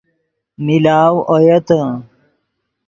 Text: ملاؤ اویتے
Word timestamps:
ملاؤ 0.65 1.15
اویتے 1.31 1.79